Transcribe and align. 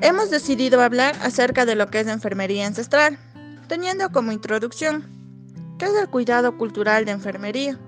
hemos 0.00 0.30
decidido 0.30 0.80
hablar 0.82 1.16
acerca 1.22 1.66
de 1.66 1.74
lo 1.74 1.88
que 1.88 2.00
es 2.00 2.06
enfermería 2.06 2.66
ancestral, 2.66 3.18
teniendo 3.68 4.10
como 4.10 4.32
introducción, 4.32 5.04
¿qué 5.78 5.86
es 5.86 5.94
el 5.94 6.08
cuidado 6.08 6.56
cultural 6.56 7.04
de 7.04 7.12
enfermería? 7.12 7.78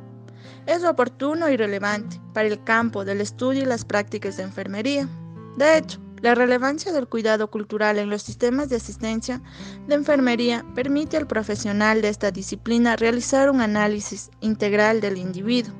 Es 0.67 0.85
oportuno 0.85 1.49
y 1.49 1.57
relevante 1.57 2.21
para 2.33 2.49
el 2.49 2.63
campo 2.63 3.05
del 3.05 3.21
estudio 3.21 3.63
y 3.63 3.67
las 3.67 3.85
prácticas 3.85 4.37
de 4.37 4.45
enfermería. 4.45 5.09
De 5.57 5.79
hecho, 5.79 6.01
la 6.21 6.37
relevancia 6.37 6.93
del 6.93 7.09
cuidado 7.09 7.51
cultural 7.51 7.99
en 7.99 8.09
los 8.09 8.23
sistemas 8.23 8.69
de 8.69 8.77
asistencia 8.77 9.43
de 9.89 9.97
enfermería 9.97 10.65
permite 10.75 11.17
al 11.17 11.27
profesional 11.27 12.01
de 12.01 12.09
esta 12.09 12.31
disciplina 12.31 12.95
realizar 12.95 13.51
un 13.51 13.61
análisis 13.61 14.31
integral 14.41 15.01
del 15.01 15.19
individuo, 15.19 15.75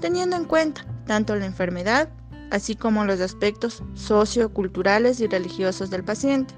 teniendo 0.00 0.36
en 0.36 0.44
cuenta 0.44 0.86
tanto 1.04 1.34
la 1.34 1.46
enfermedad, 1.46 2.08
así 2.50 2.76
como 2.76 3.04
los 3.04 3.20
aspectos 3.20 3.82
socioculturales 3.94 5.20
y 5.20 5.26
religiosos 5.26 5.90
del 5.90 6.04
paciente. 6.04 6.54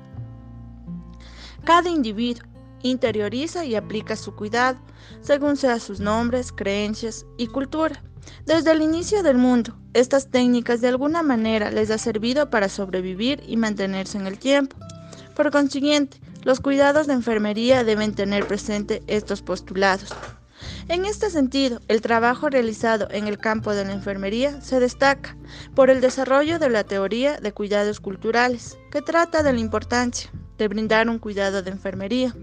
Cada 1.64 1.90
individuo 1.90 2.46
interioriza 2.82 3.64
y 3.64 3.74
aplica 3.74 4.16
su 4.16 4.34
cuidado 4.34 4.78
según 5.20 5.56
sea 5.56 5.80
sus 5.80 6.00
nombres, 6.00 6.52
creencias 6.52 7.26
y 7.36 7.46
cultura. 7.48 8.02
Desde 8.46 8.72
el 8.72 8.82
inicio 8.82 9.22
del 9.22 9.38
mundo, 9.38 9.76
estas 9.94 10.30
técnicas 10.30 10.80
de 10.80 10.88
alguna 10.88 11.22
manera 11.22 11.70
les 11.70 11.90
ha 11.90 11.98
servido 11.98 12.50
para 12.50 12.68
sobrevivir 12.68 13.42
y 13.46 13.56
mantenerse 13.56 14.18
en 14.18 14.26
el 14.26 14.38
tiempo. 14.38 14.76
Por 15.34 15.50
consiguiente, 15.50 16.20
los 16.44 16.60
cuidados 16.60 17.06
de 17.06 17.14
enfermería 17.14 17.84
deben 17.84 18.14
tener 18.14 18.46
presente 18.46 19.02
estos 19.06 19.42
postulados. 19.42 20.10
En 20.88 21.04
este 21.04 21.30
sentido, 21.30 21.80
el 21.88 22.00
trabajo 22.00 22.48
realizado 22.48 23.08
en 23.10 23.26
el 23.28 23.38
campo 23.38 23.74
de 23.74 23.84
la 23.84 23.92
enfermería 23.92 24.60
se 24.62 24.80
destaca 24.80 25.36
por 25.74 25.90
el 25.90 26.00
desarrollo 26.00 26.58
de 26.58 26.70
la 26.70 26.84
teoría 26.84 27.36
de 27.38 27.52
cuidados 27.52 28.00
culturales, 28.00 28.78
que 28.90 29.02
trata 29.02 29.42
de 29.42 29.52
la 29.52 29.60
importancia 29.60 30.30
de 30.56 30.66
brindar 30.68 31.08
un 31.08 31.18
cuidado 31.18 31.62
de 31.62 31.70
enfermería 31.70 32.34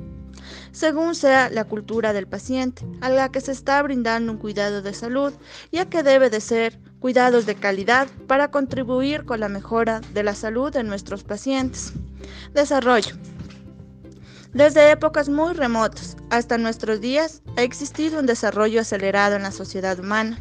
según 0.72 1.16
sea 1.16 1.50
la 1.50 1.64
cultura 1.64 2.14
del 2.14 2.28
paciente, 2.28 2.86
a 3.02 3.10
la 3.10 3.32
que 3.32 3.42
se 3.42 3.52
está 3.52 3.82
brindando 3.82 4.32
un 4.32 4.38
cuidado 4.38 4.82
de 4.82 4.94
salud, 4.94 5.34
ya 5.72 5.86
que 5.86 6.04
debe 6.04 6.30
de 6.30 6.42
ser 6.42 6.80
cuidados 7.00 7.46
de 7.46 7.56
calidad 7.56 8.08
para 8.28 8.52
contribuir 8.52 9.26
con 9.26 9.40
la 9.40 9.50
mejora 9.50 10.02
de 10.14 10.24
la 10.24 10.36
salud 10.36 10.72
de 10.72 10.84
nuestros 10.84 11.24
pacientes. 11.24 11.94
Desarrollo. 12.54 13.16
Desde 14.56 14.90
épocas 14.90 15.28
muy 15.28 15.54
remotas 15.54 16.16
hasta 16.30 16.58
nuestros 16.58 17.02
días 17.02 17.42
ha 17.58 17.62
existido 17.62 18.22
un 18.22 18.26
desarrollo 18.26 18.80
acelerado 18.80 19.36
en 19.36 19.44
la 19.44 19.52
sociedad 19.52 20.00
humana, 20.00 20.40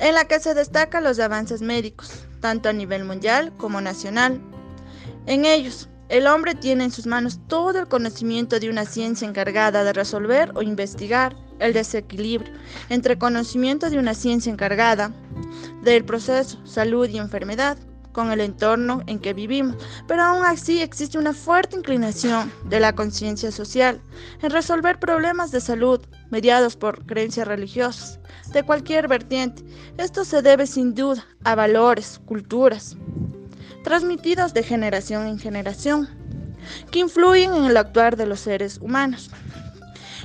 en 0.00 0.16
la 0.16 0.24
que 0.24 0.40
se 0.40 0.54
destacan 0.54 1.04
los 1.04 1.20
avances 1.20 1.62
médicos, 1.62 2.10
tanto 2.40 2.68
a 2.68 2.72
nivel 2.72 3.04
mundial 3.04 3.52
como 3.56 3.80
nacional. 3.80 4.40
En 5.26 5.44
ellos, 5.44 5.88
el 6.08 6.26
hombre 6.26 6.56
tiene 6.56 6.82
en 6.82 6.90
sus 6.90 7.06
manos 7.06 7.38
todo 7.46 7.78
el 7.78 7.86
conocimiento 7.86 8.58
de 8.58 8.70
una 8.70 8.86
ciencia 8.86 9.28
encargada 9.28 9.84
de 9.84 9.92
resolver 9.92 10.50
o 10.56 10.62
investigar 10.62 11.36
el 11.60 11.72
desequilibrio 11.74 12.52
entre 12.88 13.18
conocimiento 13.18 13.88
de 13.88 14.00
una 14.00 14.14
ciencia 14.14 14.50
encargada 14.50 15.12
del 15.84 16.04
proceso, 16.04 16.58
salud 16.66 17.08
y 17.08 17.18
enfermedad 17.18 17.78
con 18.18 18.32
el 18.32 18.40
entorno 18.40 19.04
en 19.06 19.20
que 19.20 19.32
vivimos, 19.32 19.76
pero 20.08 20.24
aún 20.24 20.44
así 20.44 20.82
existe 20.82 21.18
una 21.18 21.32
fuerte 21.32 21.76
inclinación 21.76 22.52
de 22.64 22.80
la 22.80 22.92
conciencia 22.92 23.52
social 23.52 24.00
en 24.42 24.50
resolver 24.50 24.98
problemas 24.98 25.52
de 25.52 25.60
salud 25.60 26.00
mediados 26.28 26.74
por 26.74 27.06
creencias 27.06 27.46
religiosas 27.46 28.18
de 28.52 28.64
cualquier 28.64 29.06
vertiente. 29.06 29.62
Esto 29.98 30.24
se 30.24 30.42
debe 30.42 30.66
sin 30.66 30.96
duda 30.96 31.24
a 31.44 31.54
valores, 31.54 32.20
culturas, 32.24 32.96
transmitidos 33.84 34.52
de 34.52 34.64
generación 34.64 35.28
en 35.28 35.38
generación, 35.38 36.08
que 36.90 36.98
influyen 36.98 37.54
en 37.54 37.66
el 37.66 37.76
actuar 37.76 38.16
de 38.16 38.26
los 38.26 38.40
seres 38.40 38.78
humanos, 38.78 39.30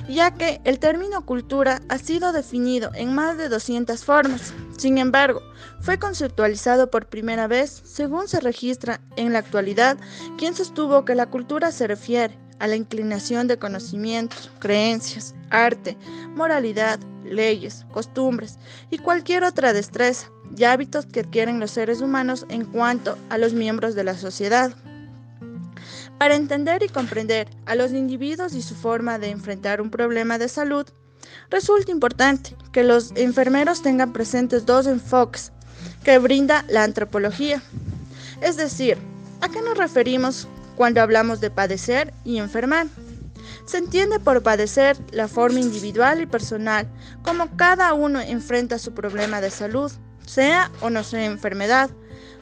ya 0.08 0.32
que 0.32 0.60
el 0.64 0.78
término 0.78 1.24
cultura 1.24 1.80
ha 1.88 1.98
sido 1.98 2.32
definido 2.32 2.90
en 2.94 3.14
más 3.14 3.38
de 3.38 3.48
200 3.48 4.04
formas. 4.04 4.52
Sin 4.76 4.98
embargo, 4.98 5.42
fue 5.80 5.98
conceptualizado 5.98 6.90
por 6.90 7.06
primera 7.06 7.46
vez, 7.46 7.82
según 7.84 8.28
se 8.28 8.40
registra 8.40 9.00
en 9.16 9.32
la 9.32 9.38
actualidad, 9.38 9.96
quien 10.38 10.54
sostuvo 10.54 11.04
que 11.04 11.14
la 11.14 11.26
cultura 11.26 11.72
se 11.72 11.86
refiere 11.86 12.38
a 12.58 12.66
la 12.66 12.76
inclinación 12.76 13.46
de 13.46 13.58
conocimientos, 13.58 14.50
creencias, 14.58 15.34
arte, 15.50 15.96
moralidad, 16.34 16.98
leyes, 17.24 17.86
costumbres 17.92 18.58
y 18.90 18.98
cualquier 18.98 19.44
otra 19.44 19.72
destreza 19.72 20.28
y 20.56 20.64
hábitos 20.64 21.06
que 21.06 21.20
adquieren 21.20 21.60
los 21.60 21.70
seres 21.70 22.00
humanos 22.00 22.46
en 22.48 22.64
cuanto 22.64 23.18
a 23.30 23.38
los 23.38 23.54
miembros 23.54 23.94
de 23.94 24.04
la 24.04 24.14
sociedad. 24.14 24.74
Para 26.18 26.36
entender 26.36 26.82
y 26.82 26.88
comprender 26.88 27.48
a 27.66 27.74
los 27.74 27.92
individuos 27.92 28.54
y 28.54 28.62
su 28.62 28.74
forma 28.74 29.18
de 29.18 29.30
enfrentar 29.30 29.80
un 29.80 29.90
problema 29.90 30.38
de 30.38 30.48
salud, 30.48 30.86
resulta 31.50 31.90
importante 31.90 32.56
que 32.72 32.84
los 32.84 33.12
enfermeros 33.16 33.82
tengan 33.82 34.12
presentes 34.12 34.64
dos 34.64 34.86
enfoques 34.86 35.52
que 36.04 36.18
brinda 36.18 36.64
la 36.68 36.84
antropología. 36.84 37.62
Es 38.40 38.56
decir, 38.56 38.96
¿a 39.40 39.48
qué 39.48 39.60
nos 39.60 39.76
referimos 39.76 40.48
cuando 40.76 41.02
hablamos 41.02 41.40
de 41.40 41.50
padecer 41.50 42.14
y 42.24 42.38
enfermar? 42.38 42.86
Se 43.66 43.78
entiende 43.78 44.20
por 44.20 44.42
padecer 44.42 44.96
la 45.10 45.28
forma 45.28 45.60
individual 45.60 46.20
y 46.20 46.26
personal, 46.26 46.86
como 47.22 47.56
cada 47.56 47.92
uno 47.92 48.20
enfrenta 48.20 48.78
su 48.78 48.92
problema 48.94 49.40
de 49.40 49.50
salud 49.50 49.90
sea 50.26 50.70
o 50.80 50.90
no 50.90 51.04
sea 51.04 51.24
enfermedad. 51.24 51.90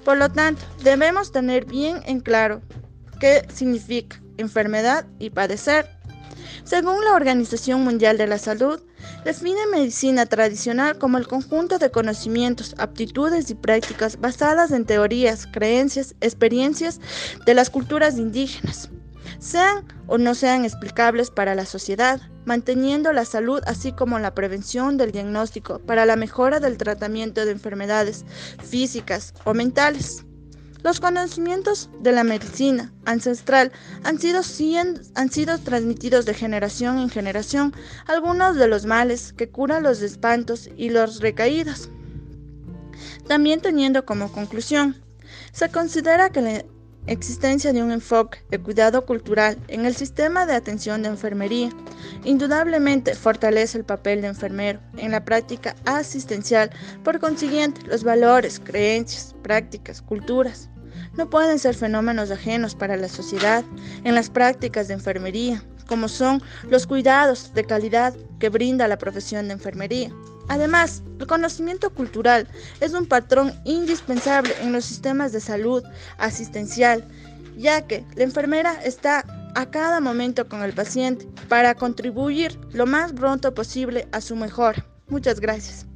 Por 0.04 0.16
lo 0.16 0.30
tanto, 0.30 0.62
debemos 0.82 1.32
tener 1.32 1.64
bien 1.64 2.00
en 2.06 2.20
claro 2.20 2.60
qué 3.22 3.46
significa 3.54 4.20
enfermedad 4.36 5.06
y 5.20 5.30
padecer. 5.30 5.88
Según 6.64 7.04
la 7.04 7.14
Organización 7.14 7.84
Mundial 7.84 8.18
de 8.18 8.26
la 8.26 8.36
Salud, 8.36 8.80
define 9.24 9.64
medicina 9.70 10.26
tradicional 10.26 10.98
como 10.98 11.18
el 11.18 11.28
conjunto 11.28 11.78
de 11.78 11.92
conocimientos, 11.92 12.74
aptitudes 12.78 13.48
y 13.48 13.54
prácticas 13.54 14.20
basadas 14.20 14.72
en 14.72 14.86
teorías, 14.86 15.46
creencias, 15.46 16.16
experiencias 16.20 17.00
de 17.46 17.54
las 17.54 17.70
culturas 17.70 18.18
indígenas, 18.18 18.90
sean 19.38 19.86
o 20.08 20.18
no 20.18 20.34
sean 20.34 20.64
explicables 20.64 21.30
para 21.30 21.54
la 21.54 21.64
sociedad, 21.64 22.20
manteniendo 22.44 23.12
la 23.12 23.24
salud 23.24 23.62
así 23.66 23.92
como 23.92 24.18
la 24.18 24.34
prevención 24.34 24.96
del 24.96 25.12
diagnóstico 25.12 25.78
para 25.78 26.06
la 26.06 26.16
mejora 26.16 26.58
del 26.58 26.76
tratamiento 26.76 27.44
de 27.44 27.52
enfermedades 27.52 28.24
físicas 28.64 29.32
o 29.44 29.54
mentales. 29.54 30.24
Los 30.82 30.98
conocimientos 30.98 31.90
de 32.00 32.10
la 32.10 32.24
medicina 32.24 32.92
ancestral 33.04 33.70
han 34.02 34.18
sido, 34.18 34.40
han 35.14 35.30
sido 35.30 35.58
transmitidos 35.58 36.24
de 36.26 36.34
generación 36.34 36.98
en 36.98 37.08
generación, 37.08 37.72
algunos 38.06 38.56
de 38.56 38.66
los 38.66 38.84
males 38.84 39.32
que 39.32 39.48
curan 39.48 39.84
los 39.84 40.02
espantos 40.02 40.68
y 40.76 40.90
los 40.90 41.20
recaídos. 41.20 41.88
También 43.28 43.60
teniendo 43.60 44.04
como 44.04 44.32
conclusión, 44.32 45.00
se 45.52 45.68
considera 45.68 46.30
que 46.30 46.42
la 46.42 46.64
existencia 47.06 47.72
de 47.72 47.82
un 47.82 47.90
enfoque 47.90 48.38
de 48.50 48.60
cuidado 48.60 49.04
cultural 49.04 49.58
en 49.68 49.86
el 49.86 49.96
sistema 49.96 50.46
de 50.46 50.54
atención 50.54 51.02
de 51.02 51.08
enfermería 51.08 51.70
indudablemente 52.24 53.14
fortalece 53.14 53.78
el 53.78 53.84
papel 53.84 54.22
de 54.22 54.28
enfermero 54.28 54.80
en 54.96 55.10
la 55.10 55.24
práctica 55.24 55.74
asistencial. 55.84 56.70
Por 57.02 57.18
consiguiente, 57.18 57.82
los 57.86 58.04
valores, 58.04 58.60
creencias, 58.60 59.34
prácticas, 59.42 60.02
culturas 60.02 60.68
no 61.16 61.28
pueden 61.28 61.58
ser 61.58 61.74
fenómenos 61.74 62.30
ajenos 62.30 62.74
para 62.74 62.96
la 62.96 63.08
sociedad 63.08 63.64
en 64.04 64.14
las 64.14 64.30
prácticas 64.30 64.88
de 64.88 64.94
enfermería, 64.94 65.62
como 65.86 66.08
son 66.08 66.42
los 66.70 66.86
cuidados 66.86 67.52
de 67.54 67.64
calidad 67.64 68.14
que 68.38 68.48
brinda 68.48 68.88
la 68.88 68.98
profesión 68.98 69.48
de 69.48 69.54
enfermería. 69.54 70.10
Además, 70.48 71.02
el 71.18 71.26
conocimiento 71.26 71.90
cultural 71.90 72.48
es 72.80 72.92
un 72.94 73.06
patrón 73.06 73.52
indispensable 73.64 74.54
en 74.60 74.72
los 74.72 74.84
sistemas 74.84 75.32
de 75.32 75.40
salud 75.40 75.82
asistencial, 76.18 77.06
ya 77.56 77.86
que 77.86 78.04
la 78.14 78.24
enfermera 78.24 78.82
está 78.82 79.24
a 79.54 79.70
cada 79.70 80.00
momento 80.00 80.48
con 80.48 80.62
el 80.62 80.72
paciente 80.72 81.28
para 81.48 81.74
contribuir 81.74 82.58
lo 82.72 82.86
más 82.86 83.12
pronto 83.12 83.54
posible 83.54 84.08
a 84.12 84.20
su 84.20 84.36
mejora. 84.36 84.84
Muchas 85.08 85.40
gracias. 85.40 85.86